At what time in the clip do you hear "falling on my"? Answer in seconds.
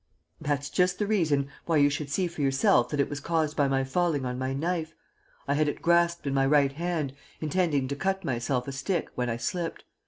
3.83-4.51